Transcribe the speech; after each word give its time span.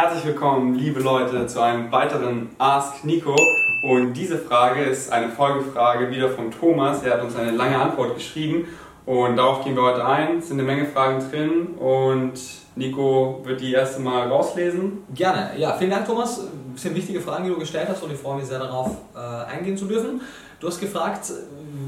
Herzlich 0.00 0.26
willkommen, 0.26 0.76
liebe 0.76 1.00
Leute, 1.00 1.48
zu 1.48 1.60
einem 1.60 1.90
weiteren 1.90 2.50
Ask 2.58 3.04
Nico. 3.04 3.34
Und 3.82 4.12
diese 4.14 4.38
Frage 4.38 4.84
ist 4.84 5.10
eine 5.12 5.28
Folgefrage 5.28 6.08
wieder 6.12 6.28
von 6.28 6.52
Thomas. 6.52 7.02
Er 7.02 7.14
hat 7.14 7.24
uns 7.24 7.34
eine 7.34 7.50
lange 7.50 7.76
Antwort 7.76 8.14
geschrieben 8.14 8.68
und 9.06 9.34
darauf 9.34 9.64
gehen 9.64 9.74
wir 9.74 9.82
heute 9.82 10.06
ein. 10.06 10.38
Es 10.38 10.46
sind 10.46 10.60
eine 10.60 10.68
Menge 10.68 10.86
Fragen 10.86 11.18
drin 11.28 11.66
und 11.80 12.34
Nico 12.76 13.40
wird 13.42 13.60
die 13.60 13.72
erste 13.72 14.00
mal 14.00 14.28
rauslesen. 14.28 14.98
Gerne. 15.16 15.50
Ja, 15.56 15.72
vielen 15.72 15.90
Dank, 15.90 16.06
Thomas. 16.06 16.46
Sind 16.78 16.94
wichtige 16.94 17.20
Fragen, 17.20 17.42
die 17.42 17.50
du 17.50 17.58
gestellt 17.58 17.88
hast 17.88 18.04
und 18.04 18.12
ich 18.12 18.18
freue 18.18 18.38
mich 18.38 18.46
sehr 18.46 18.60
darauf, 18.60 18.98
äh, 19.12 19.18
eingehen 19.18 19.76
zu 19.76 19.86
dürfen. 19.86 20.20
Du 20.60 20.68
hast 20.68 20.78
gefragt, 20.78 21.32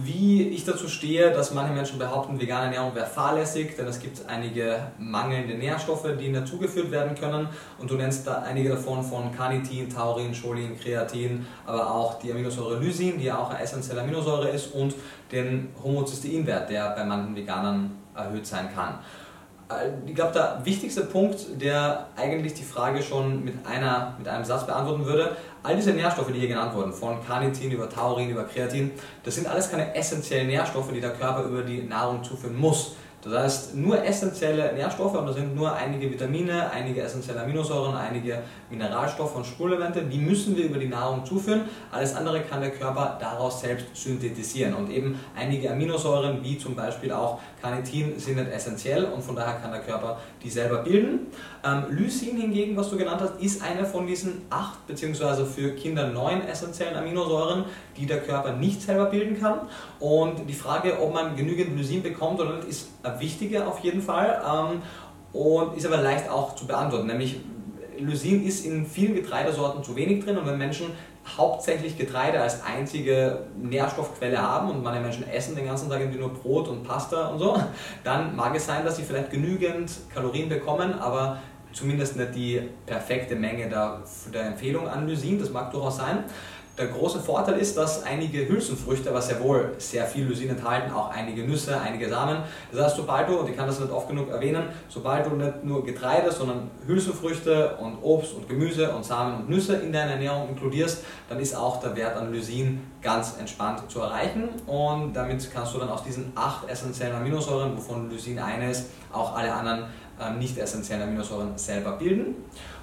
wie 0.03 0.49
ich 0.49 0.65
dazu 0.65 0.89
stehe, 0.89 1.31
dass 1.31 1.55
manche 1.55 1.73
Menschen 1.73 1.97
behaupten, 1.97 2.41
vegane 2.41 2.65
Ernährung 2.65 2.93
wäre 2.97 3.07
fahrlässig, 3.07 3.77
denn 3.77 3.87
es 3.87 4.01
gibt 4.01 4.29
einige 4.29 4.89
mangelnde 4.99 5.55
Nährstoffe, 5.55 6.09
die 6.19 6.33
dazugeführt 6.33 6.91
werden 6.91 7.15
können. 7.15 7.49
Und 7.79 7.89
du 7.89 7.95
nennst 7.95 8.27
da 8.27 8.43
einige 8.43 8.71
davon 8.71 9.05
von 9.05 9.33
Carnitin, 9.33 9.89
Taurin, 9.89 10.33
Cholin, 10.33 10.77
Kreatin, 10.77 11.47
aber 11.67 11.89
auch 11.89 12.19
die 12.19 12.33
Aminosäure 12.33 12.81
Lysin, 12.81 13.17
die 13.19 13.27
ja 13.27 13.39
auch 13.39 13.51
eine 13.51 13.61
essentielle 13.61 14.01
Aminosäure 14.01 14.49
ist, 14.49 14.75
und 14.75 14.97
den 15.31 15.69
Homozysteinwert, 15.83 16.69
der 16.69 16.91
bei 16.97 17.05
manchen 17.05 17.37
Veganern 17.37 17.93
erhöht 18.17 18.45
sein 18.45 18.69
kann. 18.75 18.99
Ich 20.07 20.15
glaube, 20.15 20.33
der 20.33 20.61
wichtigste 20.65 21.03
Punkt, 21.03 21.61
der 21.61 22.09
eigentlich 22.17 22.55
die 22.55 22.65
Frage 22.65 23.03
schon 23.03 23.45
mit, 23.45 23.55
einer, 23.65 24.15
mit 24.19 24.27
einem 24.27 24.45
Satz 24.45 24.67
beantworten 24.67 25.07
würde, 25.07 25.37
all 25.63 25.77
diese 25.77 25.93
Nährstoffe, 25.93 26.33
die 26.33 26.41
hier 26.41 26.49
genannt 26.49 26.75
wurden, 26.75 26.93
von 26.93 27.25
Carnitin 27.25 27.71
über 27.71 27.89
Taurin 27.89 28.31
über 28.31 28.45
Kreatin, 28.45 28.91
das 29.23 29.37
sind 29.37 29.47
alles 29.47 29.71
keine 29.71 29.95
essentiellen 29.95 30.49
Nährstoffe, 30.49 30.93
die 30.93 31.01
der 31.01 31.11
Körper 31.11 31.45
über 31.45 31.63
die 31.63 31.83
Nahrung 31.83 32.25
zuführen 32.25 32.59
muss. 32.59 32.97
Das 33.23 33.35
heißt, 33.35 33.75
nur 33.75 34.03
essentielle 34.03 34.73
Nährstoffe 34.73 35.15
und 35.15 35.27
da 35.27 35.33
sind 35.33 35.55
nur 35.55 35.75
einige 35.75 36.11
Vitamine, 36.11 36.71
einige 36.71 37.03
essentielle 37.03 37.43
Aminosäuren, 37.43 37.95
einige 37.95 38.39
Mineralstoffe 38.71 39.37
und 39.37 39.45
Spurenelemente, 39.45 40.03
die 40.03 40.17
müssen 40.17 40.57
wir 40.57 40.65
über 40.65 40.79
die 40.79 40.89
Nahrung 40.89 41.25
zuführen. 41.27 41.63
Alles 41.91 42.15
andere 42.15 42.41
kann 42.41 42.63
der 42.63 42.71
Körper 42.71 43.19
daraus 43.21 43.61
selbst 43.61 43.89
synthetisieren. 43.95 44.75
Und 44.75 44.91
eben 44.91 45.21
einige 45.37 45.71
Aminosäuren, 45.71 46.43
wie 46.43 46.57
zum 46.57 46.75
Beispiel 46.75 47.13
auch 47.13 47.41
Carnitin, 47.61 48.19
sind 48.19 48.37
nicht 48.37 48.51
essentiell 48.51 49.05
und 49.05 49.23
von 49.23 49.37
daher 49.37 49.61
kann 49.61 49.71
der 49.71 49.83
Körper 49.83 50.19
die 50.43 50.49
selber 50.49 50.79
bilden. 50.79 51.27
Ähm, 51.63 51.85
Lysin 51.91 52.39
hingegen, 52.39 52.75
was 52.77 52.89
du 52.89 52.97
genannt 52.97 53.21
hast, 53.21 53.39
ist 53.43 53.63
eine 53.63 53.85
von 53.85 54.07
diesen 54.07 54.43
acht 54.49 54.87
bzw. 54.87 55.45
für 55.45 55.73
Kinder 55.73 56.09
neun 56.09 56.41
essentiellen 56.47 56.97
Aminosäuren, 56.97 57.65
die 57.99 58.07
der 58.07 58.21
Körper 58.21 58.53
nicht 58.55 58.81
selber 58.81 59.07
bilden 59.07 59.39
kann. 59.39 59.69
Und 59.99 60.49
die 60.49 60.55
Frage, 60.55 60.99
ob 61.01 61.13
man 61.13 61.37
genügend 61.37 61.77
Lysin 61.77 62.03
bekommt 62.03 62.41
oder 62.41 62.57
nicht, 62.57 62.69
ist 62.69 62.89
wichtige 63.19 63.67
auf 63.67 63.81
jeden 63.81 64.03
Fall 64.03 64.43
ähm, 64.47 64.83
und 65.33 65.77
ist 65.77 65.87
aber 65.87 65.99
leicht 65.99 66.29
auch 66.29 66.55
zu 66.55 66.67
beantworten. 66.67 67.07
Nämlich 67.07 67.41
Lysin 67.99 68.47
ist 68.47 68.65
in 68.65 68.87
vielen 68.87 69.15
Getreidesorten 69.15 69.83
zu 69.83 69.97
wenig 69.97 70.25
drin 70.25 70.39
und 70.39 70.47
wenn 70.47 70.59
Menschen 70.59 70.87
hauptsächlich 71.37 71.99
Getreide 71.99 72.41
als 72.41 72.65
einzige 72.65 73.45
Nährstoffquelle 73.57 74.41
haben 74.41 74.71
und 74.71 74.83
manche 74.83 75.01
Menschen 75.01 75.29
essen 75.29 75.55
den 75.55 75.67
ganzen 75.67 75.89
Tag 75.89 76.01
irgendwie 76.01 76.19
nur 76.19 76.33
Brot 76.33 76.69
und 76.69 76.83
Pasta 76.83 77.29
und 77.29 77.39
so, 77.39 77.61
dann 78.05 78.35
mag 78.35 78.55
es 78.55 78.67
sein, 78.67 78.85
dass 78.85 78.97
sie 78.97 79.03
vielleicht 79.03 79.31
genügend 79.31 79.93
Kalorien 80.13 80.49
bekommen, 80.49 80.95
aber 80.99 81.39
zumindest 81.73 82.17
nicht 82.17 82.35
die 82.35 82.61
perfekte 82.87 83.37
Menge 83.37 83.69
der, 83.69 84.03
der 84.33 84.47
Empfehlung 84.47 84.89
an 84.89 85.07
Lysin, 85.07 85.39
das 85.39 85.51
mag 85.51 85.71
durchaus 85.71 85.99
sein. 85.99 86.25
Der 86.81 86.89
große 86.89 87.21
Vorteil 87.21 87.59
ist, 87.59 87.77
dass 87.77 88.05
einige 88.05 88.49
Hülsenfrüchte, 88.49 89.13
was 89.13 89.27
sehr 89.27 89.39
wohl 89.43 89.75
sehr 89.77 90.07
viel 90.07 90.25
Lysin 90.25 90.49
enthalten, 90.49 90.91
auch 90.91 91.11
einige 91.11 91.45
Nüsse, 91.45 91.79
einige 91.79 92.09
Samen. 92.09 92.39
Das 92.73 92.87
heißt, 92.87 92.97
sobald 92.97 93.29
du, 93.29 93.39
und 93.39 93.51
ich 93.51 93.55
kann 93.55 93.67
das 93.67 93.79
nicht 93.79 93.93
oft 93.93 94.09
genug 94.09 94.31
erwähnen, 94.31 94.63
sobald 94.89 95.27
du 95.27 95.37
nicht 95.37 95.63
nur 95.63 95.85
Getreide, 95.85 96.33
sondern 96.33 96.71
Hülsenfrüchte 96.87 97.77
und 97.77 97.99
Obst 98.01 98.33
und 98.33 98.49
Gemüse 98.49 98.93
und 98.93 99.05
Samen 99.05 99.43
und 99.43 99.51
Nüsse 99.51 99.77
in 99.77 99.93
deiner 99.93 100.13
Ernährung 100.13 100.49
inkludierst, 100.49 101.05
dann 101.29 101.39
ist 101.39 101.55
auch 101.55 101.81
der 101.81 101.95
Wert 101.97 102.17
an 102.17 102.33
Lysin 102.33 102.81
ganz 103.03 103.37
entspannt 103.39 103.83
zu 103.91 104.01
erreichen. 104.01 104.49
Und 104.67 105.13
damit 105.13 105.51
kannst 105.53 105.75
du 105.75 105.79
dann 105.81 105.91
aus 105.91 106.03
diesen 106.03 106.33
acht 106.35 106.67
essentiellen 106.67 107.15
Aminosäuren, 107.15 107.77
wovon 107.77 108.09
Lysin 108.09 108.39
eine 108.39 108.71
ist, 108.71 108.87
auch 109.13 109.37
alle 109.37 109.53
anderen 109.53 109.85
ähm, 110.19 110.39
nicht 110.39 110.57
essentiellen 110.57 111.03
Aminosäuren 111.03 111.59
selber 111.59 111.93
bilden. 111.93 112.37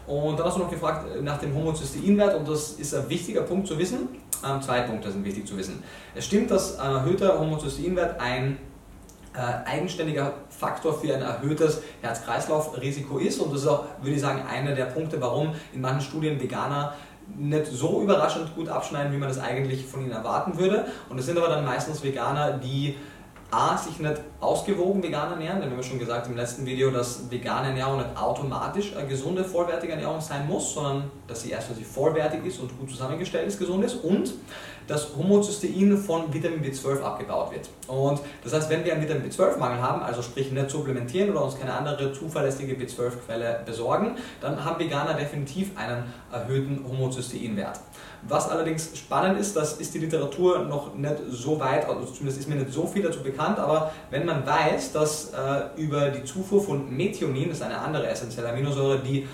Und 0.08 0.40
dann 0.40 0.46
hast 0.46 0.56
du 0.56 0.62
noch 0.62 0.70
gefragt 0.70 1.22
nach 1.22 1.38
dem 1.38 1.54
Homozysteinwert 1.54 2.36
und 2.36 2.48
das 2.48 2.72
ist 2.72 2.96
ein 2.96 3.10
wichtiger 3.10 3.42
Punkt 3.42 3.68
zu 3.68 3.78
wissen. 3.78 4.08
Ähm, 4.46 4.62
zwei 4.62 4.82
Punkte 4.82 5.12
sind 5.12 5.26
wichtig 5.26 5.46
zu 5.46 5.58
wissen. 5.58 5.84
Es 6.16 6.26
stimmt, 6.26 6.50
dass 6.50 6.80
ein 6.80 6.92
erhöhter 6.92 7.38
Homozysteinwert 7.38 8.20
ein 8.22 8.58
äh, 9.34 9.70
eigenständiger 9.70 10.34
Faktor 10.50 10.98
für 11.00 11.14
ein 11.14 11.22
erhöhtes 11.22 11.82
Herz-Kreislauf-Risiko 12.02 13.18
ist 13.18 13.40
und 13.40 13.54
das 13.54 13.62
ist 13.62 13.68
auch, 13.68 13.84
würde 14.02 14.16
ich 14.16 14.22
sagen, 14.22 14.42
einer 14.50 14.74
der 14.74 14.86
Punkte, 14.86 15.20
warum 15.20 15.54
in 15.74 15.82
manchen 15.82 16.02
Studien 16.02 16.42
Veganer 16.42 16.94
nicht 17.36 17.66
so 17.68 18.02
überraschend 18.02 18.56
gut 18.56 18.70
abschneiden, 18.70 19.12
wie 19.12 19.18
man 19.18 19.28
das 19.28 19.40
eigentlich 19.40 19.86
von 19.86 20.02
ihnen 20.02 20.12
erwarten 20.12 20.58
würde. 20.58 20.86
Und 21.10 21.20
es 21.20 21.26
sind 21.26 21.38
aber 21.38 21.50
dann 21.50 21.66
meistens 21.66 22.02
Veganer, 22.02 22.54
die 22.54 22.96
A, 23.50 23.78
sich 23.78 24.00
nicht 24.00 24.20
ausgewogen 24.42 25.02
vegan 25.02 25.32
ernähren, 25.32 25.62
denn 25.62 25.70
wir 25.70 25.78
haben 25.78 25.84
schon 25.84 26.00
gesagt 26.00 26.28
im 26.28 26.36
letzten 26.36 26.66
Video, 26.66 26.92
dass 26.92 27.32
vegane 27.32 27.68
Ernährung 27.68 27.98
nicht 27.98 28.18
automatisch 28.18 28.94
eine 28.96 29.08
gesunde, 29.08 29.46
vollwertige 29.46 29.94
Ernährung 29.94 30.20
sein 30.20 30.46
muss, 30.48 30.74
sondern 30.74 31.10
dass 31.28 31.44
sie 31.44 31.52
erst, 31.52 31.70
wenn 31.70 31.78
sie 31.78 31.86
vollwertig 31.86 32.46
ist 32.46 32.60
und 32.60 32.78
gut 32.78 32.92
zusammengestellt 32.92 33.48
ist, 33.48 33.58
gesund 33.58 33.86
ist 33.86 33.96
und 34.04 34.34
dass 34.88 35.16
Homozystein 35.18 35.98
von 35.98 36.34
Vitamin 36.34 36.64
B12 36.64 37.02
abgebaut 37.02 37.52
wird. 37.52 37.70
Und 37.88 38.22
das 38.44 38.54
heißt, 38.54 38.70
wenn 38.70 38.84
wir 38.86 38.94
einen 38.94 39.04
Vitamin 39.04 39.30
B12-Mangel 39.30 39.82
haben, 39.82 40.02
also 40.02 40.22
sprich 40.22 40.52
nicht 40.52 40.70
supplementieren 40.70 41.30
oder 41.32 41.44
uns 41.44 41.60
keine 41.60 41.74
andere 41.74 42.14
zuverlässige 42.14 42.74
B12-Quelle 42.74 43.64
besorgen, 43.66 44.16
dann 44.42 44.64
haben 44.64 44.80
Veganer 44.80 45.14
definitiv 45.14 45.72
einen 45.78 46.04
erhöhten 46.32 46.86
Homozysteinwert. 46.88 47.80
Was 48.28 48.50
allerdings 48.50 48.98
spannend 48.98 49.40
ist, 49.40 49.56
das 49.56 49.74
ist 49.74 49.94
die 49.94 50.00
Literatur 50.00 50.60
noch 50.60 50.96
nicht 50.96 51.16
so 51.30 51.60
weit, 51.60 51.88
also 51.88 52.06
zumindest 52.06 52.40
ist 52.40 52.50
mir 52.50 52.56
nicht 52.56 52.72
so 52.72 52.88
viel 52.88 53.04
dazu 53.04 53.22
bekannt, 53.22 53.37
aber 53.40 53.92
wenn 54.10 54.26
man 54.26 54.46
weiß, 54.46 54.92
dass 54.94 55.32
äh, 55.34 55.82
über 55.82 56.10
die 56.10 56.24
Zufuhr 56.24 56.64
von 56.64 56.96
Methionin, 56.96 57.50
das 57.50 57.58
ist 57.58 57.64
eine 57.64 57.78
andere 57.78 58.08
essentielle 58.08 58.50
Aminosäure, 58.50 59.00
die 59.00 59.28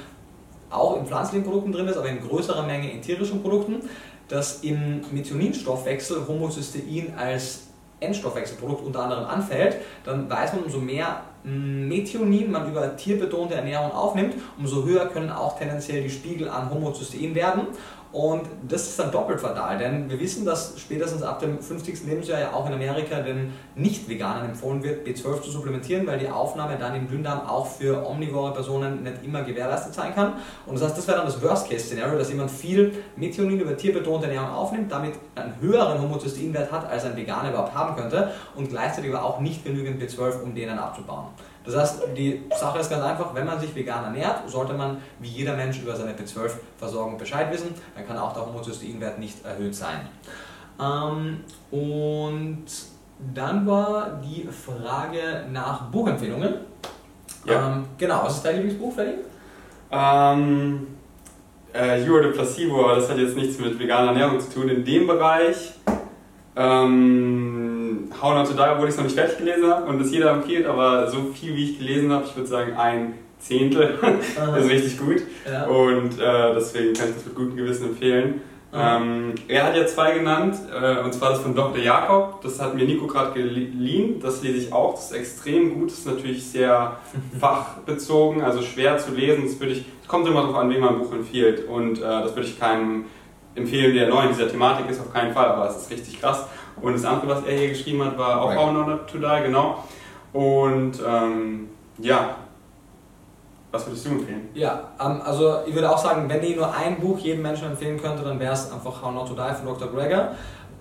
auch 0.70 0.98
in 0.98 1.06
pflanzlichen 1.06 1.44
Produkten 1.44 1.72
drin 1.72 1.88
ist, 1.88 1.98
aber 1.98 2.10
in 2.10 2.22
größerer 2.28 2.64
Menge 2.64 2.92
in 2.92 3.02
tierischen 3.02 3.42
Produkten, 3.42 3.82
dass 4.28 4.64
im 4.64 5.02
Methioninstoffwechsel 5.12 6.28
Homocystein 6.28 7.14
als 7.18 7.68
Endstoffwechselprodukt 8.00 8.86
unter 8.86 9.04
anderem 9.04 9.26
anfällt, 9.26 9.78
dann 10.04 10.30
weiß 10.30 10.54
man, 10.54 10.64
umso 10.64 10.80
mehr 10.80 11.22
Methionin 11.44 12.52
man 12.52 12.70
über 12.70 12.96
tierbetonte 12.96 13.56
Ernährung 13.56 13.92
aufnimmt, 13.92 14.36
umso 14.58 14.84
höher 14.84 15.08
können 15.08 15.30
auch 15.30 15.58
tendenziell 15.58 16.04
die 16.04 16.10
Spiegel 16.10 16.50
an 16.50 16.70
Homozystein 16.70 17.36
werden. 17.36 17.68
Und 18.14 18.44
das 18.70 18.84
ist 18.90 19.00
dann 19.00 19.12
doppelt 19.12 19.42
fatal, 19.42 19.80
denn 19.80 20.08
wir 20.08 20.20
wissen, 20.20 20.46
dass 20.46 20.76
spätestens 20.80 21.24
ab 21.24 21.40
dem 21.40 21.60
50. 21.60 22.06
Lebensjahr 22.06 22.40
ja 22.40 22.54
auch 22.54 22.68
in 22.68 22.74
Amerika 22.74 23.20
den 23.22 23.52
Nicht-Veganern 23.74 24.50
empfohlen 24.50 24.84
wird, 24.84 25.08
B12 25.08 25.42
zu 25.42 25.50
supplementieren, 25.50 26.06
weil 26.06 26.20
die 26.20 26.30
Aufnahme 26.30 26.78
dann 26.78 26.96
im 26.96 27.08
Dünndarm 27.08 27.48
auch 27.48 27.66
für 27.66 28.08
omnivore 28.08 28.54
Personen 28.54 29.02
nicht 29.02 29.24
immer 29.24 29.42
gewährleistet 29.42 29.96
sein 29.96 30.14
kann. 30.14 30.34
Und 30.68 30.76
das 30.76 30.84
heißt, 30.84 30.98
das 31.00 31.08
wäre 31.08 31.18
dann 31.18 31.26
das 31.26 31.42
Worst-Case-Szenario, 31.42 32.16
dass 32.20 32.30
jemand 32.30 32.52
viel 32.52 32.94
Methionin 33.16 33.60
über 33.60 33.76
tierbetonte 33.76 34.28
Ernährung 34.28 34.52
aufnimmt, 34.52 34.92
damit 34.92 35.16
einen 35.34 35.60
höheren 35.60 36.00
Homozysteinwert 36.00 36.72
hat, 36.72 36.88
als 36.88 37.06
ein 37.06 37.18
Veganer 37.18 37.50
überhaupt 37.50 37.74
haben 37.74 37.96
könnte 37.96 38.30
und 38.54 38.70
gleichzeitig 38.70 39.12
aber 39.12 39.26
auch 39.26 39.40
nicht 39.40 39.66
genügend 39.66 40.00
B12, 40.00 40.44
um 40.44 40.54
den 40.54 40.68
dann 40.68 40.78
abzubauen. 40.78 41.30
Das 41.66 41.76
heißt, 41.78 42.04
die 42.16 42.44
Sache 42.60 42.80
ist 42.80 42.90
ganz 42.90 43.04
einfach, 43.04 43.34
wenn 43.34 43.46
man 43.46 43.60
sich 43.60 43.74
vegan 43.74 44.04
ernährt, 44.04 44.50
sollte 44.50 44.74
man 44.74 44.98
wie 45.20 45.30
jeder 45.30 45.56
Mensch 45.56 45.82
über 45.82 45.96
seine 45.96 46.12
B12-Versorgung 46.12 47.18
Bescheid 47.18 47.52
wissen, 47.52 47.74
dann 47.96 48.06
kann 48.06 48.18
auch 48.18 48.34
der 48.34 48.46
Homozysteinwert 48.46 49.18
nicht 49.20 49.46
erhöht 49.46 49.74
sein. 49.74 50.02
Ähm, 50.80 51.40
und 51.72 52.66
dann 53.34 53.66
war 53.66 54.22
die 54.22 54.48
Frage 54.48 55.46
nach 55.52 55.84
Buchempfehlungen. 55.90 56.56
Ja. 57.46 57.68
Ähm, 57.68 57.86
genau, 57.98 58.24
was 58.24 58.36
ist 58.36 58.46
dein 58.46 58.56
Lieblingsbuch, 58.56 58.94
Freddy? 58.94 59.20
Ähm, 59.92 60.88
äh, 61.74 62.04
You 62.04 62.16
are 62.18 62.28
the 62.28 62.30
Placebo, 62.32 62.84
aber 62.84 62.96
das 62.96 63.10
hat 63.10 63.18
jetzt 63.18 63.36
nichts 63.36 63.60
mit 63.60 63.78
veganer 63.80 64.08
Ernährung 64.08 64.40
zu 64.40 64.52
tun. 64.52 64.70
In 64.70 64.84
dem 64.84 65.08
Bereich 65.08 65.74
ähm, 66.56 67.73
How 68.22 68.36
Not 68.36 68.48
to 68.48 68.54
Die, 68.54 68.70
obwohl 68.70 68.88
ich 68.88 68.92
es 68.92 68.98
noch 68.98 69.04
nicht 69.04 69.16
fertig 69.16 69.38
gelesen 69.38 69.70
habe 69.70 69.86
und 69.86 70.00
das 70.00 70.12
jeder 70.12 70.32
empfiehlt, 70.32 70.66
aber 70.66 71.10
so 71.10 71.32
viel 71.34 71.56
wie 71.56 71.72
ich 71.72 71.80
gelesen 71.80 72.12
habe, 72.12 72.26
ich 72.26 72.36
würde 72.36 72.48
sagen 72.48 72.74
ein 72.78 73.14
Zehntel, 73.40 74.00
ist 74.58 74.70
richtig 74.70 74.98
gut. 74.98 75.22
Ja. 75.50 75.66
Und 75.66 76.20
äh, 76.20 76.54
deswegen 76.56 76.94
kann 76.94 77.10
ich 77.10 77.16
das 77.16 77.26
mit 77.26 77.36
gutem 77.36 77.56
Gewissen 77.58 77.90
empfehlen. 77.90 78.42
Ähm, 78.76 79.36
er 79.48 79.66
hat 79.66 79.76
ja 79.76 79.86
zwei 79.86 80.14
genannt, 80.14 80.58
äh, 80.74 80.98
und 81.04 81.14
zwar 81.14 81.30
das 81.30 81.42
von 81.42 81.54
Dr. 81.54 81.78
Jakob, 81.78 82.42
das 82.42 82.60
hat 82.60 82.74
mir 82.74 82.86
Nico 82.86 83.06
gerade 83.06 83.32
geliehen, 83.34 84.20
das 84.20 84.42
lese 84.42 84.58
ich 84.58 84.74
auch, 84.74 84.96
das 84.96 85.12
ist 85.12 85.18
extrem 85.18 85.76
gut, 85.76 85.92
das 85.92 86.00
ist 86.00 86.08
natürlich 86.08 86.44
sehr 86.44 86.98
fachbezogen, 87.40 88.42
also 88.42 88.64
schwer 88.64 88.98
zu 88.98 89.12
lesen, 89.12 89.44
das 89.46 89.60
würde 89.60 89.74
ich, 89.74 89.86
kommt 90.08 90.28
immer 90.28 90.42
darauf 90.42 90.56
an, 90.56 90.72
wie 90.72 90.80
man 90.80 90.96
ein 90.96 91.00
Buch 91.00 91.14
empfiehlt 91.14 91.68
und 91.68 92.00
äh, 92.00 92.02
das 92.02 92.36
würde 92.36 92.48
ich 92.48 92.60
keinem 92.60 93.06
empfehlen, 93.54 93.94
der 93.94 94.10
neu 94.10 94.24
in 94.24 94.30
dieser 94.30 94.50
Thematik 94.50 94.90
ist, 94.90 95.00
auf 95.00 95.14
keinen 95.14 95.34
Fall, 95.34 95.50
aber 95.50 95.70
es 95.70 95.78
ist 95.78 95.92
richtig 95.92 96.20
krass. 96.20 96.48
Und 96.82 96.94
das 96.94 97.06
andere, 97.06 97.30
was 97.36 97.46
er 97.46 97.58
hier 97.58 97.70
geschrieben 97.70 98.04
hat, 98.04 98.18
war 98.18 98.42
auch 98.42 98.50
right. 98.50 98.58
How 98.58 98.74
Not 98.74 99.08
to 99.10 99.18
Die, 99.18 99.44
genau. 99.44 99.84
Und 100.34 100.94
ähm, 101.08 101.70
ja, 102.00 102.36
Was 103.72 103.86
würdest 103.88 104.06
du 104.06 104.12
empfehlen? 104.12 104.50
Ja, 104.54 104.92
ähm, 105.00 105.22
also 105.24 105.60
ich 105.66 105.74
würde 105.74 105.90
auch 105.92 105.98
sagen, 105.98 106.28
wenn 106.28 106.44
ich 106.44 106.56
nur 106.56 106.72
ein 106.74 107.00
Buch 107.00 107.18
jedem 107.20 107.42
Menschen 107.42 107.68
empfehlen 107.68 108.00
könnte, 108.02 108.24
dann 108.24 108.40
wäre 108.40 108.54
es 108.54 108.72
einfach 108.72 109.02
How 109.02 109.12
Not 109.12 109.28
to 109.28 109.34
Die 109.34 109.56
von 109.56 109.66
Dr. 109.66 109.88
Greger. 109.92 110.36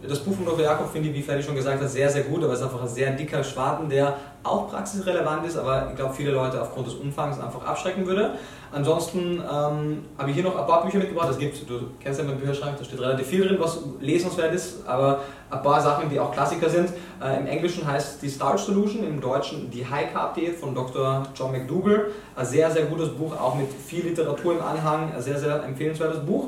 Das 0.06 0.18
Buch 0.18 0.34
von 0.34 0.44
Dr. 0.44 0.64
Jakob 0.64 0.90
finde 0.90 1.10
ich, 1.10 1.14
wie 1.14 1.22
Ferdi 1.22 1.42
schon 1.42 1.54
gesagt 1.54 1.80
hat, 1.80 1.88
sehr, 1.88 2.08
sehr 2.10 2.24
gut, 2.24 2.42
aber 2.42 2.54
es 2.54 2.58
ist 2.58 2.64
einfach 2.64 2.82
ein 2.82 2.88
sehr 2.88 3.12
dicker 3.12 3.44
Schwaden, 3.44 3.88
der 3.88 4.16
auch 4.44 4.68
praxisrelevant 4.68 5.46
ist, 5.46 5.56
aber 5.56 5.88
ich 5.90 5.96
glaube, 5.96 6.14
viele 6.14 6.32
Leute 6.32 6.60
aufgrund 6.60 6.86
des 6.86 6.94
Umfangs 6.94 7.40
einfach 7.40 7.64
abschrecken 7.64 8.06
würde. 8.06 8.32
Ansonsten 8.72 9.34
ähm, 9.34 10.04
habe 10.16 10.30
ich 10.30 10.34
hier 10.34 10.44
noch 10.44 10.58
ein 10.58 10.66
paar 10.66 10.82
Bücher 10.82 10.98
mitgebracht. 10.98 11.28
Es 11.30 11.38
gibt, 11.38 11.68
du 11.68 11.80
kennst 12.00 12.18
ja 12.18 12.26
meinen 12.26 12.38
Bücherschrank, 12.40 12.76
da 12.78 12.84
steht 12.84 13.00
relativ 13.00 13.26
viel 13.26 13.46
drin, 13.46 13.58
was 13.60 13.80
lesenswert 14.00 14.54
ist, 14.54 14.86
aber 14.86 15.20
ein 15.50 15.62
paar 15.62 15.80
Sachen, 15.80 16.08
die 16.08 16.18
auch 16.18 16.32
Klassiker 16.32 16.70
sind. 16.70 16.88
Äh, 17.22 17.38
Im 17.38 17.46
Englischen 17.46 17.86
heißt 17.86 18.22
die 18.22 18.30
Starch 18.30 18.62
Solution, 18.62 19.04
im 19.04 19.20
Deutschen 19.20 19.70
die 19.70 19.86
High 19.86 20.10
Carb 20.12 20.34
Diät 20.34 20.56
von 20.56 20.74
Dr. 20.74 21.24
John 21.34 21.52
McDougall. 21.52 22.06
Ein 22.34 22.46
sehr, 22.46 22.70
sehr 22.70 22.86
gutes 22.86 23.10
Buch, 23.10 23.38
auch 23.38 23.54
mit 23.54 23.68
viel 23.70 24.06
Literatur 24.06 24.54
im 24.54 24.62
Anhang, 24.62 25.12
ein 25.14 25.20
sehr, 25.20 25.38
sehr 25.38 25.62
empfehlenswertes 25.62 26.20
Buch. 26.20 26.46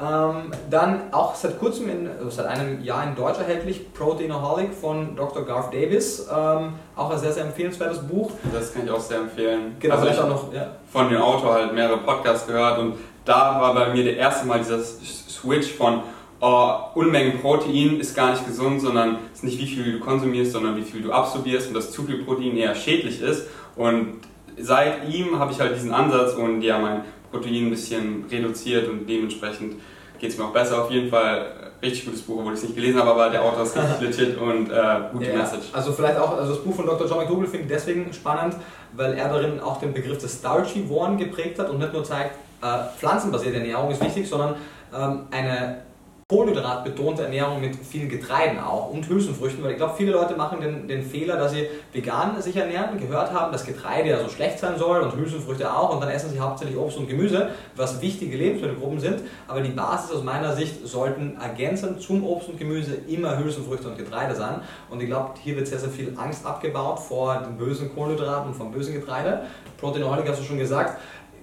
Ähm, 0.00 0.52
dann 0.70 1.12
auch 1.12 1.34
seit 1.34 1.58
kurzem, 1.58 1.88
in, 1.88 2.08
also 2.08 2.30
seit 2.30 2.46
einem 2.46 2.84
Jahr 2.84 3.02
in 3.02 3.16
Deutsch 3.16 3.38
erhältlich, 3.38 3.92
Proteinaholic 3.92 4.72
von 4.72 5.16
Dr. 5.16 5.44
Garth 5.44 5.74
Davis. 5.74 6.28
Ähm, 6.32 6.74
auch 6.94 7.10
ein 7.18 7.24
sehr, 7.24 7.32
sehr 7.32 7.44
empfehlenswertes 7.44 7.98
Buch. 8.00 8.32
Das 8.52 8.72
kann 8.72 8.84
ich 8.84 8.90
auch 8.90 9.00
sehr 9.00 9.18
empfehlen. 9.18 9.76
Genau, 9.78 9.94
also 9.94 10.06
vielleicht 10.06 10.20
ich 10.20 10.24
auch 10.24 10.30
noch, 10.30 10.54
ja. 10.54 10.76
von 10.90 11.08
dem 11.08 11.20
Autor 11.20 11.54
halt 11.54 11.74
mehrere 11.74 11.98
Podcasts 11.98 12.46
gehört 12.46 12.78
und 12.78 12.94
da 13.24 13.60
war 13.60 13.74
bei 13.74 13.92
mir 13.92 14.04
der 14.04 14.16
erste 14.16 14.46
Mal 14.46 14.58
dieser 14.58 14.80
Switch 14.80 15.72
von 15.72 16.02
oh, 16.40 16.72
Unmengen 16.94 17.40
Protein 17.40 18.00
ist 18.00 18.14
gar 18.14 18.30
nicht 18.30 18.46
gesund, 18.46 18.80
sondern 18.80 19.18
es 19.32 19.40
ist 19.40 19.44
nicht 19.44 19.58
wie 19.58 19.66
viel 19.66 19.92
du 19.92 20.00
konsumierst, 20.00 20.52
sondern 20.52 20.76
wie 20.76 20.82
viel 20.82 21.02
du 21.02 21.12
absorbierst 21.12 21.68
und 21.68 21.74
dass 21.74 21.90
zu 21.90 22.04
viel 22.04 22.24
Protein 22.24 22.56
eher 22.56 22.74
schädlich 22.74 23.20
ist. 23.20 23.46
Und 23.76 24.20
seit 24.58 25.08
ihm 25.12 25.38
habe 25.38 25.52
ich 25.52 25.60
halt 25.60 25.76
diesen 25.76 25.92
Ansatz 25.92 26.34
und 26.34 26.62
ja, 26.62 26.78
mein 26.78 27.04
Protein 27.30 27.66
ein 27.66 27.70
bisschen 27.70 28.24
reduziert 28.30 28.88
und 28.88 29.06
dementsprechend 29.06 29.74
geht 30.18 30.30
es 30.30 30.38
mir 30.38 30.44
auch 30.44 30.52
besser. 30.52 30.82
Auf 30.82 30.90
jeden 30.90 31.08
Fall 31.08 31.46
richtig 31.82 32.06
gutes 32.06 32.22
Buch, 32.22 32.38
obwohl 32.38 32.52
ich 32.54 32.58
es 32.58 32.64
nicht 32.64 32.74
gelesen 32.74 32.98
habe, 33.00 33.10
aber 33.10 33.30
der 33.30 33.42
Autor 33.42 33.62
ist 33.62 33.76
richtig 33.76 34.00
legit 34.18 34.38
und 34.38 34.70
äh, 34.70 35.00
gute 35.12 35.26
Ja, 35.30 35.38
Message. 35.38 35.66
Also 35.72 35.92
vielleicht 35.92 36.18
auch, 36.18 36.36
also 36.36 36.54
das 36.54 36.64
Buch 36.64 36.74
von 36.74 36.86
Dr. 36.86 37.06
John 37.06 37.18
McDougall 37.18 37.46
finde 37.46 37.66
ich 37.66 37.68
deswegen 37.68 38.12
spannend, 38.12 38.56
weil 38.94 39.14
er 39.14 39.28
darin 39.28 39.60
auch 39.60 39.78
den 39.78 39.92
Begriff 39.92 40.18
des 40.18 40.38
Starchy-Worn 40.38 41.16
geprägt 41.18 41.58
hat 41.58 41.70
und 41.70 41.78
nicht 41.78 41.92
nur 41.92 42.04
zeigt, 42.04 42.34
äh, 42.62 42.66
pflanzenbasierte 42.98 43.58
Ernährung 43.58 43.90
ist 43.90 44.02
wichtig, 44.02 44.28
sondern 44.28 44.56
ähm, 44.92 45.26
eine 45.30 45.82
kohlenhydratbetonte 46.30 47.22
Ernährung 47.22 47.58
mit 47.58 47.74
vielen 47.74 48.10
Getreiden 48.10 48.58
auch 48.60 48.90
und 48.90 49.08
Hülsenfrüchten, 49.08 49.64
weil 49.64 49.70
ich 49.70 49.76
glaube, 49.78 49.94
viele 49.96 50.12
Leute 50.12 50.36
machen 50.36 50.60
den, 50.60 50.86
den 50.86 51.02
Fehler, 51.02 51.38
dass 51.38 51.52
sie 51.52 51.66
vegan 51.90 52.42
sich 52.42 52.54
ernähren, 52.54 53.00
gehört 53.00 53.32
haben, 53.32 53.50
dass 53.50 53.64
Getreide 53.64 54.10
ja 54.10 54.20
so 54.22 54.28
schlecht 54.28 54.58
sein 54.58 54.76
soll 54.76 55.00
und 55.00 55.16
Hülsenfrüchte 55.16 55.74
auch 55.74 55.94
und 55.94 56.02
dann 56.02 56.10
essen 56.10 56.28
sie 56.28 56.38
hauptsächlich 56.38 56.76
Obst 56.76 56.98
und 56.98 57.08
Gemüse, 57.08 57.48
was 57.76 58.02
wichtige 58.02 58.36
Lebensmittelgruppen 58.36 59.00
sind, 59.00 59.22
aber 59.46 59.62
die 59.62 59.70
Basis 59.70 60.14
aus 60.14 60.22
meiner 60.22 60.54
Sicht 60.54 60.86
sollten 60.86 61.38
ergänzend 61.40 62.02
zum 62.02 62.22
Obst 62.26 62.50
und 62.50 62.58
Gemüse 62.58 62.98
immer 63.08 63.38
Hülsenfrüchte 63.38 63.88
und 63.88 63.96
Getreide 63.96 64.34
sein. 64.34 64.60
Und 64.90 65.00
ich 65.00 65.06
glaube, 65.06 65.30
hier 65.42 65.56
wird 65.56 65.66
sehr, 65.66 65.78
sehr 65.78 65.88
viel 65.88 66.12
Angst 66.18 66.44
abgebaut 66.44 66.98
vor 67.00 67.38
den 67.38 67.56
bösen 67.56 67.94
Kohlenhydraten 67.94 68.48
und 68.48 68.54
vom 68.54 68.70
bösen 68.70 68.92
Getreide. 68.92 69.46
Proteinaholic 69.78 70.28
hast 70.28 70.40
du 70.40 70.44
schon 70.44 70.58
gesagt, 70.58 70.98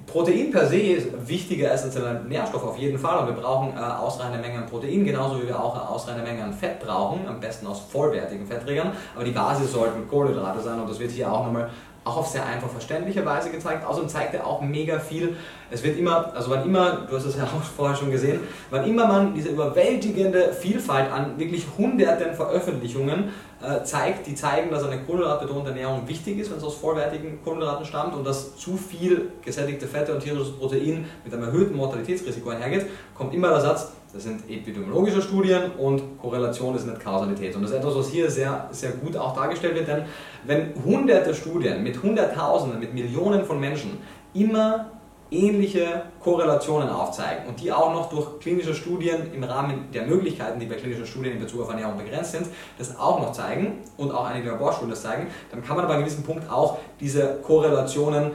Protein 0.07 0.51
per 0.51 0.67
se 0.67 0.77
ist 0.77 1.27
wichtiger 1.27 1.71
essentieller 1.71 2.21
Nährstoff 2.21 2.63
auf 2.63 2.77
jeden 2.77 2.97
Fall 2.97 3.19
und 3.19 3.35
wir 3.35 3.41
brauchen 3.41 3.73
äh, 3.75 3.79
ausreichende 3.79 4.39
Mengen 4.39 4.63
an 4.63 4.65
Protein, 4.65 5.03
genauso 5.03 5.41
wie 5.41 5.47
wir 5.47 5.61
auch 5.61 5.73
eine 5.75 5.89
ausreichende 5.89 6.29
Menge 6.29 6.43
an 6.43 6.53
Fett 6.53 6.79
brauchen, 6.79 7.27
am 7.27 7.39
besten 7.39 7.67
aus 7.67 7.81
vollwertigen 7.89 8.45
Fettträgern, 8.45 8.91
aber 9.15 9.23
die 9.23 9.31
Basis 9.31 9.71
sollten 9.71 10.07
Kohlenhydrate 10.07 10.61
sein 10.61 10.79
und 10.79 10.89
das 10.89 10.99
wird 10.99 11.11
hier 11.11 11.31
auch 11.31 11.45
nochmal 11.45 11.69
auch 12.05 12.17
auf 12.17 12.27
sehr 12.27 12.45
einfach 12.45 12.69
verständliche 12.69 13.25
Weise 13.25 13.49
gezeigt. 13.49 13.83
Außerdem 13.83 14.07
zeigt 14.07 14.35
er 14.35 14.45
auch 14.45 14.61
mega 14.61 14.99
viel. 14.99 15.35
Es 15.71 15.83
wird 15.83 15.97
immer, 15.97 16.33
also 16.35 16.51
wann 16.51 16.63
immer, 16.63 17.07
du 17.09 17.15
hast 17.15 17.25
es 17.25 17.35
ja 17.35 17.43
auch 17.43 17.63
vorher 17.75 17.97
schon 17.97 18.11
gesehen, 18.11 18.41
wann 18.69 18.87
immer 18.87 19.07
man 19.07 19.33
diese 19.33 19.49
überwältigende 19.49 20.53
Vielfalt 20.53 21.11
an 21.11 21.37
wirklich 21.39 21.65
hunderten 21.77 22.35
Veröffentlichungen 22.35 23.31
äh, 23.59 23.83
zeigt, 23.83 24.27
die 24.27 24.35
zeigen, 24.35 24.69
dass 24.69 24.83
eine 24.83 25.01
kohlenhydratbetonte 25.01 25.69
Ernährung 25.69 26.07
wichtig 26.07 26.37
ist, 26.37 26.51
wenn 26.51 26.59
es 26.59 26.63
aus 26.63 26.75
vollwertigen 26.75 27.43
Kohlenhydraten 27.43 27.85
stammt 27.85 28.13
und 28.13 28.23
dass 28.23 28.55
zu 28.55 28.77
viel 28.77 29.31
gesättigte 29.43 29.87
Fette 29.87 30.13
und 30.13 30.21
tierisches 30.21 30.51
Protein 30.51 31.05
mit 31.23 31.33
einem 31.33 31.43
erhöhten 31.43 31.75
Mortalitätsrisiko 31.75 32.49
einhergeht, 32.49 32.85
kommt 33.15 33.33
immer 33.33 33.49
der 33.49 33.61
Satz, 33.61 33.93
das 34.15 34.23
sind 34.23 34.49
epidemiologische 34.49 35.21
Studien 35.21 35.71
und 35.77 36.01
Korrelation 36.21 36.73
ist 36.73 36.87
nicht 36.87 37.01
Kausalität. 37.01 37.53
Und 37.53 37.63
das 37.63 37.71
ist 37.71 37.77
etwas, 37.77 37.95
was 37.95 38.09
hier 38.09 38.31
sehr, 38.31 38.69
sehr 38.71 38.91
gut 38.91 39.17
auch 39.17 39.35
dargestellt 39.35 39.75
wird, 39.75 39.89
denn 39.89 40.03
wenn 40.45 40.73
hunderte 40.85 41.35
Studien 41.35 41.83
mit 41.83 42.01
Hunderttausenden, 42.01 42.79
mit 42.79 42.93
Millionen 42.93 43.43
von 43.43 43.59
Menschen 43.59 43.97
immer 44.33 44.85
ähnliche 45.31 46.03
Korrelationen 46.23 46.87
aufzeigen 46.87 47.45
und 47.49 47.59
die 47.59 47.73
auch 47.73 47.91
noch 47.91 48.07
durch 48.09 48.39
klinische 48.39 48.73
Studien 48.73 49.33
im 49.33 49.43
Rahmen 49.43 49.91
der 49.93 50.05
Möglichkeiten, 50.05 50.61
die 50.61 50.65
bei 50.65 50.75
klinischen 50.75 51.05
Studien 51.05 51.33
in 51.33 51.39
Bezug 51.39 51.63
auf 51.63 51.69
Ernährung 51.69 51.97
begrenzt 51.97 52.31
sind, 52.31 52.47
das 52.77 52.97
auch 52.97 53.19
noch 53.19 53.33
zeigen 53.33 53.79
und 53.97 54.11
auch 54.11 54.29
einige 54.29 54.51
Laborstudien 54.51 54.91
das 54.91 55.01
zeigen, 55.01 55.27
dann 55.51 55.61
kann 55.61 55.75
man 55.75 55.83
aber 55.83 55.95
an 55.95 55.99
einem 55.99 56.07
gewissen 56.07 56.23
Punkt 56.23 56.49
auch 56.49 56.77
diese 57.01 57.39
Korrelationen 57.43 58.31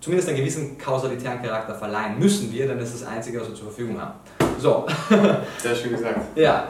zumindest 0.00 0.30
einen 0.30 0.38
gewissen 0.38 0.76
kausalitären 0.78 1.40
Charakter 1.40 1.76
verleihen. 1.76 2.18
Müssen 2.18 2.50
wir, 2.50 2.66
denn 2.66 2.78
das 2.78 2.92
ist 2.92 3.02
das 3.02 3.08
Einzige, 3.08 3.40
was 3.40 3.48
wir 3.48 3.54
zur 3.54 3.66
Verfügung 3.66 4.00
haben. 4.00 4.14
So, 4.58 4.86
Sehr 5.58 5.74
schön 5.74 5.92
gesagt. 5.92 6.36
ja. 6.36 6.68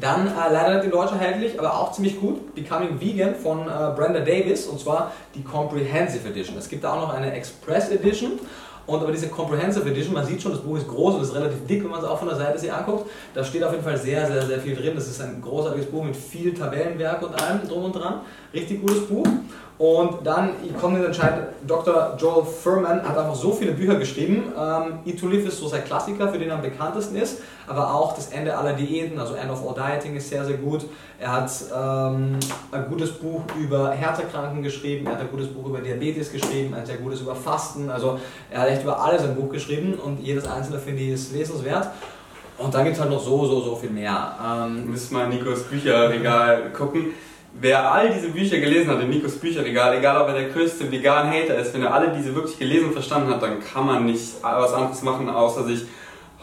Dann 0.00 0.26
äh, 0.26 0.30
leider 0.50 0.76
nicht 0.76 0.84
in 0.86 0.90
Deutsch 0.90 1.12
erhältlich, 1.12 1.58
aber 1.58 1.78
auch 1.78 1.92
ziemlich 1.92 2.18
gut, 2.18 2.54
Becoming 2.54 2.98
Vegan 2.98 3.34
von 3.34 3.68
äh, 3.68 3.94
Brenda 3.94 4.20
Davis 4.20 4.66
und 4.66 4.80
zwar 4.80 5.12
die 5.34 5.42
Comprehensive 5.44 6.26
Edition. 6.26 6.56
Es 6.56 6.70
gibt 6.70 6.82
da 6.82 6.94
auch 6.94 7.08
noch 7.08 7.12
eine 7.12 7.30
Express 7.34 7.90
Edition 7.90 8.40
und 8.86 9.00
aber 9.00 9.12
diese 9.12 9.28
Comprehensive 9.28 9.88
Edition, 9.88 10.14
man 10.14 10.26
sieht 10.26 10.42
schon, 10.42 10.52
das 10.52 10.62
Buch 10.62 10.76
ist 10.76 10.88
groß 10.88 11.16
und 11.16 11.22
ist 11.22 11.34
relativ 11.34 11.66
dick, 11.66 11.84
wenn 11.84 11.90
man 11.90 12.00
es 12.00 12.06
auch 12.06 12.18
von 12.18 12.28
der 12.28 12.36
Seite 12.36 12.58
sich 12.58 12.72
anguckt. 12.72 13.08
Da 13.34 13.44
steht 13.44 13.62
auf 13.62 13.72
jeden 13.72 13.84
Fall 13.84 13.96
sehr, 13.96 14.26
sehr, 14.26 14.46
sehr 14.46 14.58
viel 14.58 14.74
drin. 14.74 14.92
Das 14.94 15.06
ist 15.06 15.20
ein 15.20 15.40
großartiges 15.40 15.86
Buch 15.90 16.04
mit 16.04 16.16
viel 16.16 16.52
Tabellenwerk 16.54 17.22
und 17.22 17.40
allem 17.40 17.68
drum 17.68 17.84
und 17.84 17.92
dran. 17.92 18.22
Richtig 18.52 18.80
gutes 18.80 19.06
Buch. 19.06 19.26
Und 19.82 20.24
dann 20.24 20.50
kommt 20.80 20.96
jetzt 20.96 21.06
entscheidend, 21.06 21.48
Dr. 21.66 22.16
Joel 22.16 22.44
Furman 22.44 23.02
hat 23.02 23.18
einfach 23.18 23.34
so 23.34 23.50
viele 23.50 23.72
Bücher 23.72 23.96
geschrieben. 23.96 24.52
Ähm, 24.56 25.00
Eat 25.04 25.18
to 25.18 25.26
Live 25.26 25.44
ist 25.44 25.58
so 25.58 25.66
sein 25.66 25.84
Klassiker, 25.84 26.28
für 26.28 26.38
den 26.38 26.50
er 26.50 26.54
am 26.54 26.62
bekanntesten 26.62 27.16
ist, 27.16 27.40
aber 27.66 27.92
auch 27.92 28.14
das 28.14 28.28
Ende 28.28 28.56
aller 28.56 28.74
Diäten, 28.74 29.18
also 29.18 29.34
End 29.34 29.50
of 29.50 29.60
All 29.66 29.74
Dieting 29.74 30.14
ist 30.14 30.28
sehr, 30.28 30.44
sehr 30.44 30.58
gut. 30.58 30.84
Er 31.18 31.32
hat 31.32 31.50
ähm, 31.76 32.38
ein 32.70 32.86
gutes 32.88 33.10
Buch 33.10 33.40
über 33.58 33.90
Herzerkranken 33.90 34.62
geschrieben, 34.62 35.04
er 35.06 35.14
hat 35.14 35.20
ein 35.22 35.30
gutes 35.32 35.48
Buch 35.48 35.66
über 35.66 35.80
Diabetes 35.80 36.30
geschrieben, 36.30 36.74
ein 36.74 36.86
sehr 36.86 36.98
gutes 36.98 37.20
über 37.20 37.34
Fasten, 37.34 37.90
also 37.90 38.20
er 38.52 38.60
hat 38.60 38.68
echt 38.68 38.84
über 38.84 39.02
alles 39.02 39.24
ein 39.24 39.34
Buch 39.34 39.50
geschrieben 39.50 39.94
und 39.94 40.20
jedes 40.20 40.46
einzelne 40.46 40.78
finde 40.78 41.02
ich 41.02 41.08
ist 41.08 41.32
lesenswert. 41.32 41.88
Und 42.56 42.72
dann 42.72 42.84
gibt 42.84 42.94
es 42.94 43.02
halt 43.02 43.10
noch 43.10 43.20
so, 43.20 43.44
so, 43.46 43.60
so 43.60 43.74
viel 43.74 43.90
mehr. 43.90 44.36
Ähm, 44.46 44.88
müssen 44.88 45.14
mal 45.14 45.26
Nikos 45.28 45.64
Bücherregal 45.64 46.70
gucken. 46.72 47.06
Wer 47.54 47.92
all 47.92 48.12
diese 48.12 48.30
Bücher 48.30 48.58
gelesen 48.58 48.90
hat 48.90 49.00
in 49.00 49.10
Nikos 49.10 49.36
Bücherregal, 49.36 49.96
egal 49.98 50.20
ob 50.20 50.28
er 50.28 50.34
der 50.34 50.48
größte 50.48 50.90
Vegan-Hater 50.90 51.58
ist, 51.58 51.74
wenn 51.74 51.82
er 51.82 51.94
alle 51.94 52.12
diese 52.16 52.34
wirklich 52.34 52.58
gelesen 52.58 52.86
und 52.86 52.92
verstanden 52.92 53.30
hat, 53.30 53.42
dann 53.42 53.60
kann 53.60 53.86
man 53.86 54.06
nicht 54.06 54.42
was 54.42 54.72
anderes 54.72 55.02
machen, 55.02 55.28
außer 55.28 55.64
sich 55.64 55.84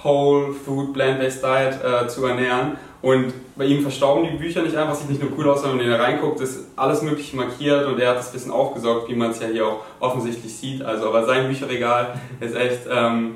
Whole 0.03 0.53
Food, 0.53 0.93
Plant-Based 0.93 1.43
Diet 1.43 1.79
äh, 1.83 2.07
zu 2.07 2.25
ernähren. 2.25 2.77
Und 3.01 3.33
bei 3.55 3.65
ihm 3.65 3.81
verstauben 3.81 4.27
die 4.29 4.37
Bücher 4.37 4.61
nicht 4.61 4.75
einfach, 4.75 4.93
sieht 4.93 5.09
nicht 5.09 5.21
nur 5.21 5.31
cool 5.37 5.49
aus, 5.49 5.61
sondern 5.61 5.79
wenn 5.79 5.89
er 5.89 5.99
reinguckt, 5.99 6.41
ist 6.41 6.67
alles 6.75 7.01
mögliche 7.01 7.35
markiert 7.37 7.85
und 7.85 7.99
er 7.99 8.09
hat 8.09 8.17
das 8.17 8.31
bisschen 8.31 8.51
aufgesaugt, 8.51 9.09
wie 9.09 9.15
man 9.15 9.31
es 9.31 9.39
ja 9.39 9.47
hier 9.47 9.65
auch 9.65 9.83
offensichtlich 9.99 10.53
sieht. 10.53 10.81
Also, 10.81 11.07
aber 11.07 11.25
sein 11.25 11.47
Bücherregal 11.47 12.19
ist 12.41 12.55
echt 12.55 12.81
ähm, 12.91 13.35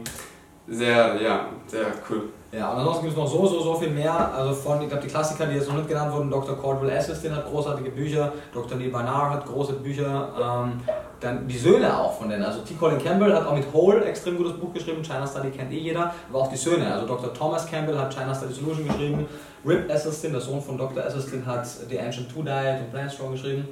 sehr, 0.67 1.21
ja, 1.21 1.47
sehr 1.67 1.85
cool. 2.09 2.23
Ja, 2.55 2.71
und 2.71 2.77
ansonsten 2.79 3.05
gibt 3.05 3.17
es 3.17 3.23
noch 3.23 3.27
so, 3.27 3.47
so, 3.47 3.61
so 3.61 3.73
viel 3.73 3.89
mehr. 3.89 4.31
Also 4.31 4.53
von, 4.53 4.79
ich 4.79 4.87
glaube, 4.87 5.01
die 5.01 5.09
Klassiker, 5.09 5.47
die 5.47 5.55
jetzt 5.55 5.67
noch 5.67 5.75
nicht 5.75 5.87
genannt 5.87 6.13
wurden, 6.13 6.29
Dr. 6.29 6.55
Caldwell 6.61 6.91
Esselstyn 6.91 7.35
hat 7.35 7.49
großartige 7.49 7.89
Bücher, 7.89 8.31
Dr. 8.53 8.77
Neil 8.77 8.89
Barnard 8.89 9.33
hat 9.33 9.45
große 9.47 9.73
Bücher, 9.73 10.29
ähm, 10.39 10.79
dann 11.19 11.47
die 11.47 11.57
Söhne 11.57 11.97
auch 11.97 12.13
von 12.13 12.29
denen. 12.29 12.43
Also 12.43 12.59
T. 12.59 12.75
Colin 12.75 12.99
Campbell 12.99 13.33
hat 13.33 13.47
auch 13.47 13.55
mit 13.55 13.73
Whole 13.73 14.05
extrem 14.05 14.37
gutes 14.37 14.53
Buch 14.53 14.71
geschrieben, 14.71 15.01
China 15.01 15.25
Study 15.25 15.49
kennt 15.49 15.71
eh 15.71 15.79
jeder, 15.79 16.13
aber 16.29 16.41
auch 16.41 16.47
die 16.47 16.55
Söhne. 16.55 16.93
Also 16.93 17.07
Dr. 17.07 17.33
Thomas 17.33 17.65
Campbell 17.65 17.97
hat 17.97 18.13
China 18.13 18.35
Study 18.35 18.53
Solution 18.53 18.87
geschrieben, 18.87 19.25
Rip 19.65 19.89
Esselstyn, 19.89 20.31
der 20.31 20.41
Sohn 20.41 20.61
von 20.61 20.77
Dr. 20.77 21.03
Esselstyn, 21.03 21.43
hat 21.43 21.65
The 21.65 21.99
Ancient 21.99 22.31
Two 22.31 22.43
Diet 22.43 22.81
und 22.81 22.91
Plant 22.91 23.11
Strong 23.11 23.31
geschrieben. 23.31 23.67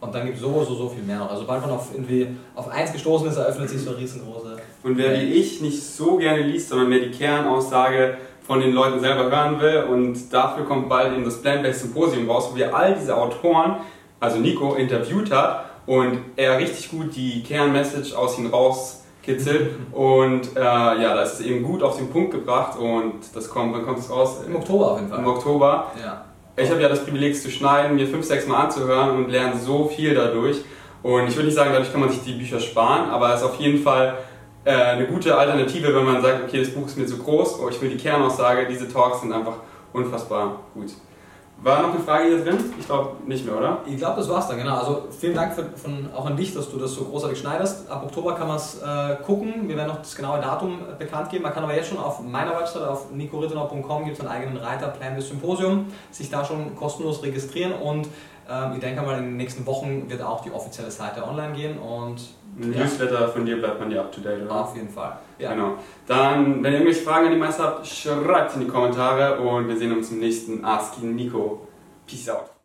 Und 0.00 0.14
dann 0.14 0.26
gibt 0.26 0.36
es 0.36 0.42
so, 0.42 0.64
so, 0.64 0.74
so 0.74 0.88
viel 0.90 1.02
mehr 1.02 1.18
noch. 1.18 1.30
Also 1.30 1.42
sobald 1.42 1.62
man 1.62 1.70
auf, 1.70 1.88
irgendwie 1.92 2.28
auf 2.54 2.68
eins 2.68 2.92
gestoßen 2.92 3.28
ist, 3.28 3.36
eröffnet 3.36 3.70
sich 3.70 3.82
so 3.82 3.90
eine 3.90 3.98
riesengroße. 3.98 4.57
Und 4.82 4.96
wer 4.96 5.20
wie 5.20 5.32
ich 5.32 5.60
nicht 5.60 5.82
so 5.82 6.16
gerne 6.16 6.42
liest, 6.42 6.68
sondern 6.68 6.88
mehr 6.88 7.00
die 7.00 7.10
Kernaussage 7.10 8.16
von 8.48 8.60
den 8.60 8.72
Leuten 8.72 8.98
selber 9.00 9.30
hören 9.30 9.60
will 9.60 9.84
und 9.90 10.32
dafür 10.32 10.64
kommt 10.64 10.88
bald 10.88 11.12
eben 11.12 11.24
das 11.24 11.42
Plant-Based 11.42 11.80
Symposium 11.80 12.30
raus, 12.30 12.48
wo 12.50 12.56
wir 12.56 12.74
all 12.74 12.94
diese 12.94 13.14
Autoren, 13.14 13.76
also 14.20 14.38
Nico, 14.38 14.74
interviewt 14.74 15.30
hat 15.30 15.66
und 15.84 16.20
er 16.36 16.58
richtig 16.58 16.90
gut 16.90 17.14
die 17.14 17.42
Kernmessage 17.42 18.16
aus 18.16 18.38
ihnen 18.38 18.50
rauskitzelt 18.50 19.72
und 19.92 20.56
äh, 20.56 20.60
ja, 20.60 21.14
da 21.14 21.22
ist 21.22 21.40
eben 21.42 21.62
gut 21.62 21.82
auf 21.82 21.98
den 21.98 22.08
Punkt 22.08 22.30
gebracht 22.30 22.78
und 22.78 23.14
das 23.34 23.50
kommt, 23.50 23.74
wann 23.74 23.84
kommt 23.84 23.98
es 23.98 24.10
raus? 24.10 24.38
Im 24.46 24.56
Oktober 24.56 24.92
auf 24.92 24.98
jeden 24.98 25.10
Fall. 25.10 25.18
Im 25.18 25.26
Oktober. 25.26 25.92
Ja. 26.02 26.24
Ich 26.56 26.70
habe 26.70 26.80
ja 26.80 26.88
das 26.88 27.04
Privileg 27.04 27.40
zu 27.40 27.50
schneiden, 27.50 27.96
mir 27.96 28.06
fünf, 28.06 28.24
sechs 28.24 28.46
Mal 28.46 28.64
anzuhören 28.64 29.16
und 29.16 29.30
lerne 29.30 29.58
so 29.58 29.84
viel 29.86 30.14
dadurch. 30.14 30.56
Und 31.02 31.28
ich 31.28 31.36
würde 31.36 31.46
nicht 31.46 31.54
sagen, 31.54 31.70
dadurch 31.72 31.92
kann 31.92 32.00
man 32.00 32.10
sich 32.10 32.22
die 32.22 32.32
Bücher 32.32 32.58
sparen, 32.58 33.10
aber 33.10 33.32
es 33.32 33.40
ist 33.40 33.46
auf 33.46 33.60
jeden 33.60 33.82
Fall 33.82 34.18
äh, 34.68 34.72
eine 34.72 35.06
gute 35.06 35.34
Alternative, 35.34 35.94
wenn 35.94 36.04
man 36.04 36.20
sagt, 36.20 36.44
okay, 36.44 36.60
das 36.60 36.74
Buch 36.74 36.86
ist 36.86 36.98
mir 36.98 37.06
zu 37.06 37.16
groß, 37.16 37.58
oder 37.58 37.70
ich 37.70 37.80
will 37.80 37.88
die 37.88 37.96
Kernaussage, 37.96 38.66
diese 38.68 38.86
Talks 38.86 39.22
sind 39.22 39.32
einfach 39.32 39.54
unfassbar 39.94 40.60
gut. 40.74 40.90
War 41.60 41.82
noch 41.82 41.94
eine 41.94 42.04
Frage 42.04 42.28
hier 42.28 42.44
drin? 42.44 42.58
Ich 42.78 42.86
glaube 42.86 43.16
nicht 43.26 43.44
mehr, 43.44 43.56
oder? 43.56 43.78
Ich 43.84 43.96
glaube, 43.96 44.18
das 44.18 44.28
war's 44.28 44.46
dann, 44.46 44.58
genau. 44.58 44.76
Also 44.76 45.08
vielen 45.18 45.34
Dank 45.34 45.54
für, 45.54 45.64
von, 45.64 46.08
auch 46.14 46.26
an 46.26 46.36
dich, 46.36 46.54
dass 46.54 46.70
du 46.70 46.78
das 46.78 46.92
so 46.92 47.04
großartig 47.04 47.38
schneiderst. 47.38 47.90
Ab 47.90 48.04
Oktober 48.04 48.36
kann 48.36 48.46
man 48.46 48.58
es 48.58 48.80
äh, 48.80 49.16
gucken. 49.24 49.66
Wir 49.66 49.76
werden 49.76 49.88
noch 49.88 49.98
das 49.98 50.14
genaue 50.14 50.40
Datum 50.40 50.78
bekannt 50.98 51.30
geben. 51.30 51.42
Man 51.42 51.52
kann 51.52 51.64
aber 51.64 51.74
jetzt 51.74 51.88
schon 51.88 51.98
auf 51.98 52.20
meiner 52.20 52.52
Website, 52.52 52.82
auf 52.82 53.10
nicorittenau.com, 53.10 54.04
gibt 54.04 54.18
es 54.18 54.20
einen 54.20 54.28
eigenen 54.28 54.58
Reiter 54.58 54.88
Plan 54.88 55.16
des 55.16 55.28
Symposium, 55.28 55.86
sich 56.12 56.30
da 56.30 56.44
schon 56.44 56.76
kostenlos 56.76 57.24
registrieren 57.24 57.72
und 57.72 58.06
äh, 58.48 58.74
ich 58.74 58.80
denke 58.80 59.02
mal, 59.02 59.18
in 59.18 59.24
den 59.24 59.36
nächsten 59.36 59.66
Wochen 59.66 60.08
wird 60.08 60.22
auch 60.22 60.42
die 60.42 60.52
offizielle 60.52 60.90
Seite 60.90 61.26
online 61.26 61.54
gehen 61.54 61.78
und 61.78 62.20
Newsletter 62.58 63.28
von 63.28 63.46
dir 63.46 63.58
bleibt 63.58 63.80
man 63.80 63.90
ja 63.90 64.00
up 64.00 64.12
to 64.12 64.20
date, 64.20 64.42
oder? 64.44 64.54
auf 64.54 64.74
jeden 64.76 64.88
Fall. 64.88 65.18
Ja. 65.38 65.54
Genau. 65.54 65.78
Dann, 66.06 66.62
wenn 66.62 66.72
ihr 66.72 66.80
irgendwelche 66.80 67.02
Fragen 67.02 67.26
an 67.26 67.32
die 67.32 67.38
Meister 67.38 67.64
habt, 67.64 67.86
schreibt 67.86 68.54
in 68.54 68.60
die 68.62 68.66
Kommentare 68.66 69.40
und 69.40 69.68
wir 69.68 69.76
sehen 69.76 69.96
uns 69.96 70.10
im 70.10 70.18
nächsten 70.18 70.64
Ask 70.64 71.02
Nico. 71.02 71.66
Peace 72.06 72.28
out. 72.28 72.57